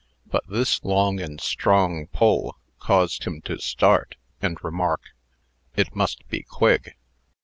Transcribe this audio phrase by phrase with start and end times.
[0.25, 5.01] But this long and strong pull caused him to start, and remark,
[5.75, 6.95] "It must be Quigg."